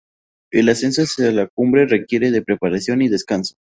[0.51, 3.53] El ascenso hacia la cumbre requiere de preparación y descanso.